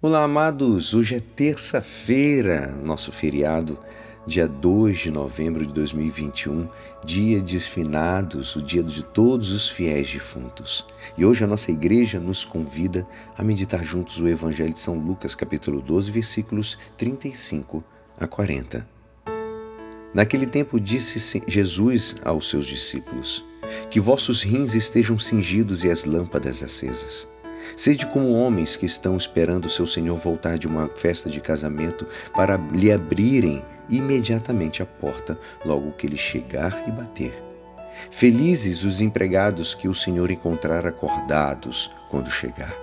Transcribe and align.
Olá, 0.00 0.22
amados! 0.22 0.94
Hoje 0.94 1.16
é 1.16 1.18
terça-feira, 1.18 2.68
nosso 2.84 3.10
feriado, 3.10 3.76
dia 4.24 4.46
2 4.46 4.96
de 4.96 5.10
novembro 5.10 5.66
de 5.66 5.74
2021, 5.74 6.68
dia 7.04 7.42
de 7.42 7.58
finados, 7.58 8.54
o 8.54 8.62
dia 8.62 8.80
de 8.80 9.02
todos 9.02 9.50
os 9.50 9.68
fiéis 9.68 10.08
defuntos. 10.12 10.86
E 11.16 11.26
hoje 11.26 11.42
a 11.42 11.48
nossa 11.48 11.72
igreja 11.72 12.20
nos 12.20 12.44
convida 12.44 13.04
a 13.36 13.42
meditar 13.42 13.82
juntos 13.82 14.20
o 14.20 14.28
Evangelho 14.28 14.72
de 14.72 14.78
São 14.78 14.96
Lucas, 14.96 15.34
capítulo 15.34 15.82
12, 15.82 16.12
versículos 16.12 16.78
35 16.96 17.82
a 18.20 18.28
40. 18.28 18.88
Naquele 20.14 20.46
tempo 20.46 20.78
disse 20.78 21.42
Jesus 21.48 22.14
aos 22.24 22.48
seus 22.48 22.66
discípulos: 22.66 23.44
Que 23.90 23.98
vossos 23.98 24.44
rins 24.44 24.76
estejam 24.76 25.18
cingidos 25.18 25.82
e 25.82 25.90
as 25.90 26.04
lâmpadas 26.04 26.62
acesas. 26.62 27.26
Sede 27.76 28.06
como 28.06 28.32
homens 28.32 28.76
que 28.76 28.86
estão 28.86 29.16
esperando 29.16 29.68
seu 29.68 29.86
senhor 29.86 30.16
voltar 30.16 30.58
de 30.58 30.66
uma 30.66 30.88
festa 30.88 31.28
de 31.30 31.40
casamento 31.40 32.06
para 32.34 32.56
lhe 32.56 32.92
abrirem 32.92 33.64
imediatamente 33.88 34.82
a 34.82 34.86
porta 34.86 35.38
logo 35.64 35.92
que 35.92 36.06
ele 36.06 36.16
chegar 36.16 36.84
e 36.86 36.90
bater. 36.90 37.42
Felizes 38.10 38.84
os 38.84 39.00
empregados 39.00 39.74
que 39.74 39.88
o 39.88 39.94
senhor 39.94 40.30
encontrar 40.30 40.86
acordados 40.86 41.90
quando 42.10 42.30
chegar. 42.30 42.74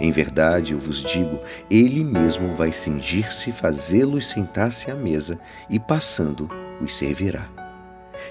Em 0.00 0.12
verdade, 0.12 0.72
eu 0.72 0.78
vos 0.78 1.02
digo, 1.02 1.40
ele 1.68 2.04
mesmo 2.04 2.54
vai 2.54 2.70
cingir-se, 2.70 3.50
fazê-los 3.50 4.26
sentar-se 4.26 4.90
à 4.90 4.94
mesa 4.94 5.40
e, 5.68 5.80
passando, 5.80 6.48
os 6.80 6.94
servirá. 6.94 7.57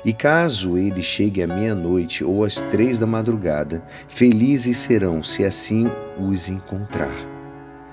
E 0.06 0.14
caso 0.14 0.78
ele 0.78 1.02
chegue 1.02 1.42
à 1.42 1.48
meia-noite 1.48 2.24
ou 2.24 2.44
às 2.44 2.62
três 2.62 3.00
da 3.00 3.08
madrugada, 3.08 3.84
felizes 4.08 4.78
serão 4.78 5.24
se 5.24 5.44
assim 5.44 5.90
os 6.20 6.48
encontrar. 6.48 7.16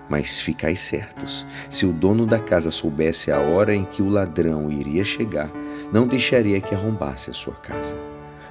Mas 0.09 0.41
ficai 0.41 0.77
certos: 0.77 1.47
se 1.71 1.87
o 1.87 1.93
dono 1.93 2.27
da 2.27 2.39
casa 2.39 2.71
soubesse 2.71 3.31
a 3.31 3.41
hora 3.41 3.75
em 3.75 3.85
que 3.85 4.03
o 4.03 4.09
ladrão 4.09 4.71
iria 4.71 5.05
chegar, 5.05 5.51
não 5.93 6.07
deixaria 6.07 6.61
que 6.61 6.75
arrombasse 6.75 7.31
a 7.31 7.35
sua 7.35 7.55
casa. 7.55 7.97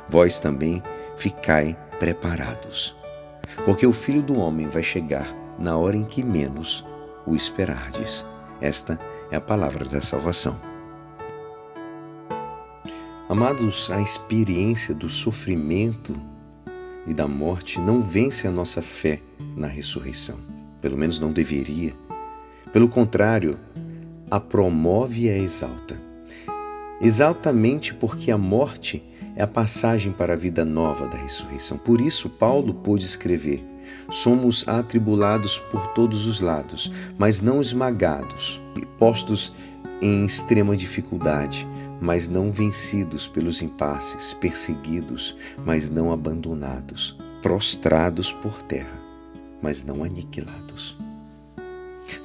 Vós 0.10 0.40
também 0.40 0.82
ficai 1.16 1.78
preparados, 2.00 2.96
porque 3.64 3.86
o 3.86 3.94
filho 3.94 4.22
do 4.22 4.38
homem 4.38 4.68
vai 4.68 4.84
chegar 4.84 5.28
na 5.60 5.78
hora 5.78 5.96
em 5.96 6.04
que 6.04 6.24
menos 6.24 6.86
o 7.26 7.36
esperardes. 7.36 8.26
Esta 8.60 9.00
é 9.32 9.36
a 9.36 9.42
palavra 9.42 9.86
da 9.86 10.02
salvação. 10.02 10.73
Amados, 13.34 13.90
a 13.90 14.00
experiência 14.00 14.94
do 14.94 15.10
sofrimento 15.10 16.16
e 17.08 17.16
da 17.16 17.28
morte 17.28 17.80
não 17.80 18.00
vence 18.00 18.48
a 18.48 18.52
nossa 18.52 18.80
fé 18.80 19.20
na 19.58 19.66
ressurreição. 19.66 20.38
Pelo 20.80 20.96
menos 20.96 21.20
não 21.20 21.32
deveria. 21.32 21.96
Pelo 22.72 22.88
contrário, 22.88 23.58
a 24.30 24.40
promove 24.40 25.24
e 25.24 25.30
a 25.32 25.36
exalta. 25.36 26.00
Exatamente 27.02 27.92
porque 27.92 28.30
a 28.30 28.38
morte 28.38 29.04
é 29.36 29.42
a 29.42 29.48
passagem 29.48 30.12
para 30.12 30.34
a 30.34 30.38
vida 30.38 30.64
nova 30.64 31.08
da 31.08 31.18
ressurreição. 31.18 31.76
Por 31.76 32.02
isso, 32.02 32.30
Paulo 32.30 32.72
pôde 32.72 33.04
escrever: 33.04 33.66
Somos 34.12 34.64
atribulados 34.68 35.58
por 35.72 35.88
todos 35.94 36.28
os 36.28 36.40
lados, 36.40 36.92
mas 37.18 37.42
não 37.42 37.60
esmagados, 37.60 38.62
postos 39.00 39.52
em 40.00 40.24
extrema 40.24 40.78
dificuldade 40.78 41.68
mas 42.04 42.28
não 42.28 42.52
vencidos 42.52 43.30
pelos 43.30 43.62
impasses, 43.62 44.34
perseguidos, 44.34 45.38
mas 45.66 45.90
não 45.90 46.12
abandonados, 46.12 47.16
prostrados 47.42 48.34
por 48.34 48.62
terra, 48.64 49.00
mas 49.62 49.84
não 49.84 50.04
aniquilados. 50.04 50.98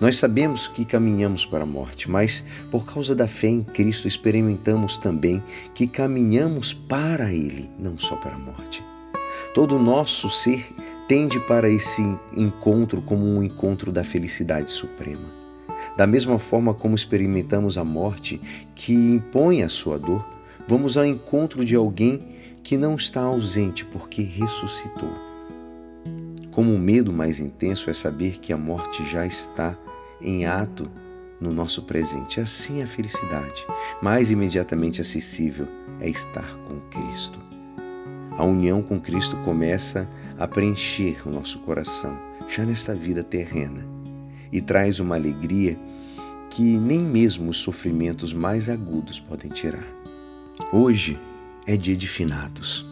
Nós 0.01 0.17
sabemos 0.17 0.67
que 0.67 0.85
caminhamos 0.85 1.47
para 1.47 1.63
a 1.63 1.67
morte, 1.67 2.11
mas 2.11 2.45
por 2.73 2.85
causa 2.85 3.15
da 3.15 3.29
fé 3.29 3.47
em 3.47 3.63
Cristo 3.63 4.09
experimentamos 4.09 4.97
também 4.97 5.41
que 5.73 5.87
caminhamos 5.87 6.73
para 6.73 7.33
Ele, 7.33 7.71
não 7.79 7.97
só 7.97 8.17
para 8.17 8.35
a 8.35 8.39
morte. 8.39 8.83
Todo 9.55 9.77
o 9.77 9.83
nosso 9.83 10.29
ser 10.29 10.75
tende 11.07 11.39
para 11.39 11.71
esse 11.71 12.03
encontro 12.37 13.01
como 13.01 13.25
um 13.25 13.45
encontro 13.45 13.93
da 13.93 14.03
felicidade 14.03 14.73
suprema. 14.73 15.48
Da 15.99 16.07
mesma 16.07 16.39
forma 16.39 16.73
como 16.73 16.95
experimentamos 16.95 17.77
a 17.77 17.85
morte 17.85 18.41
que 18.73 18.93
impõe 18.93 19.65
a 19.65 19.69
sua 19.69 19.99
dor, 19.99 20.25
vamos 20.69 20.97
ao 20.97 21.05
encontro 21.05 21.65
de 21.65 21.75
alguém 21.75 22.23
que 22.63 22.77
não 22.77 22.95
está 22.95 23.21
ausente 23.23 23.85
porque 23.85 24.23
ressuscitou. 24.23 25.11
Como 26.53 26.73
o 26.73 26.79
medo 26.79 27.13
mais 27.13 27.41
intenso 27.41 27.91
é 27.91 27.93
saber 27.93 28.39
que 28.39 28.53
a 28.53 28.57
morte 28.57 29.05
já 29.11 29.27
está 29.27 29.77
em 30.21 30.47
ato 30.47 30.89
no 31.41 31.53
nosso 31.53 31.83
presente, 31.83 32.41
assim 32.41 32.79
é 32.79 32.85
a 32.85 32.87
felicidade, 32.87 33.67
mais 34.01 34.31
imediatamente 34.31 35.01
acessível, 35.01 35.67
é 36.01 36.09
estar 36.09 36.57
com 36.69 36.79
Cristo. 36.91 37.41
A 38.39 38.45
união 38.45 38.83
com 38.83 39.01
Cristo 39.01 39.37
começa 39.39 40.09
a 40.39 40.47
preencher 40.47 41.27
o 41.27 41.31
nosso 41.31 41.59
coração, 41.59 42.17
já 42.49 42.65
nesta 42.65 42.95
vida 42.95 43.25
terrena, 43.25 43.98
e 44.53 44.61
traz 44.61 45.01
uma 45.01 45.15
alegria 45.15 45.79
que 46.51 46.63
nem 46.63 47.01
mesmo 47.01 47.51
os 47.51 47.59
sofrimentos 47.59 48.33
mais 48.33 48.69
agudos 48.69 49.21
podem 49.21 49.51
tirar. 49.51 49.87
Hoje 50.73 51.17
é 51.67 51.77
dia 51.77 51.97
de 51.97 52.07
finados, 52.07 52.85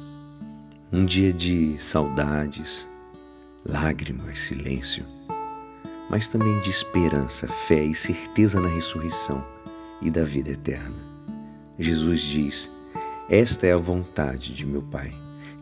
um 0.92 1.04
dia 1.04 1.32
de 1.32 1.76
saudades, 1.78 2.86
lágrimas, 3.64 4.40
silêncio, 4.40 5.04
mas 6.08 6.28
também 6.28 6.60
de 6.60 6.70
esperança, 6.70 7.48
fé 7.48 7.82
e 7.82 7.94
certeza 7.94 8.60
na 8.60 8.68
ressurreição 8.68 9.44
e 10.00 10.10
da 10.10 10.22
vida 10.22 10.50
eterna. 10.50 10.94
Jesus 11.78 12.20
diz: 12.20 12.70
Esta 13.28 13.66
é 13.66 13.72
a 13.72 13.78
vontade 13.78 14.54
de 14.54 14.64
meu 14.64 14.82
Pai, 14.82 15.12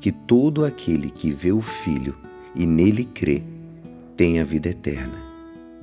que 0.00 0.12
todo 0.12 0.64
aquele 0.64 1.10
que 1.10 1.32
vê 1.32 1.52
o 1.52 1.62
Filho 1.62 2.16
e 2.54 2.66
nele 2.66 3.04
crê 3.04 3.42
tenha 4.16 4.42
a 4.42 4.44
vida 4.44 4.68
eterna, 4.68 5.18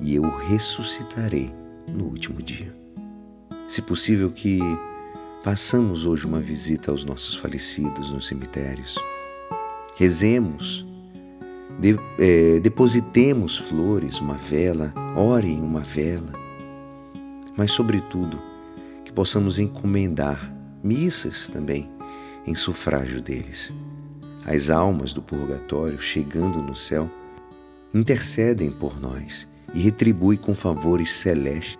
e 0.02 0.16
eu 0.16 0.22
ressuscitarei 0.22 1.50
no 1.86 2.04
último 2.04 2.42
dia. 2.42 2.74
Se 3.68 3.80
possível 3.80 4.30
que 4.30 4.58
passamos 5.42 6.06
hoje 6.06 6.26
uma 6.26 6.40
visita 6.40 6.90
aos 6.90 7.04
nossos 7.04 7.36
falecidos 7.36 8.12
nos 8.12 8.26
cemitérios. 8.26 8.96
Rezemos, 9.96 10.86
de, 11.80 11.96
é, 12.18 12.60
depositemos 12.60 13.58
flores, 13.58 14.20
uma 14.20 14.34
vela, 14.34 14.92
orem 15.16 15.60
uma 15.60 15.80
vela, 15.80 16.32
mas, 17.56 17.72
sobretudo, 17.72 18.38
que 19.04 19.12
possamos 19.12 19.58
encomendar 19.58 20.54
missas 20.82 21.48
também 21.48 21.90
em 22.46 22.54
sufrágio 22.54 23.20
deles. 23.20 23.72
As 24.44 24.70
almas 24.70 25.12
do 25.12 25.22
purgatório, 25.22 26.00
chegando 26.00 26.58
no 26.60 26.74
céu, 26.74 27.08
intercedem 27.94 28.70
por 28.70 29.00
nós 29.00 29.46
e 29.74 29.80
retribui 29.80 30.36
com 30.36 30.54
favores 30.54 31.12
celestes 31.12 31.78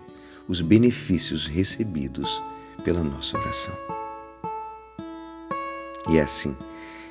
os 0.49 0.61
benefícios 0.61 1.47
recebidos 1.47 2.43
pela 2.85 3.03
nossa 3.03 3.39
oração. 3.39 3.75
E 6.09 6.19
é 6.19 6.23
assim, 6.23 6.57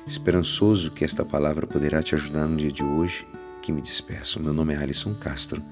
esperançoso 0.06 0.90
que 0.90 1.04
esta 1.04 1.24
palavra 1.24 1.66
poderá 1.66 2.02
te 2.02 2.14
ajudar 2.14 2.46
no 2.46 2.56
dia 2.56 2.70
de 2.70 2.84
hoje, 2.84 3.26
que 3.62 3.72
me 3.72 3.80
despeço. 3.80 4.40
Meu 4.40 4.52
nome 4.52 4.74
é 4.74 4.76
Alisson 4.76 5.14
Castro 5.14 5.62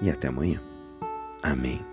e 0.00 0.08
até 0.08 0.28
amanhã. 0.28 0.60
Amém. 1.42 1.89